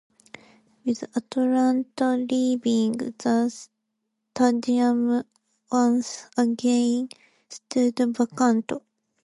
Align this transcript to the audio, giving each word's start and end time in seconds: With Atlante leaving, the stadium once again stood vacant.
With 0.83 1.01
Atlante 1.19 2.27
leaving, 2.27 2.93
the 2.93 3.51
stadium 4.33 5.21
once 5.71 6.25
again 6.35 7.09
stood 7.47 7.97
vacant. 7.99 8.71